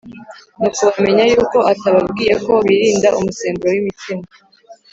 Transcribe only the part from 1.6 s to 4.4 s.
atababwiye ko birinda umusemburo w’imitsima,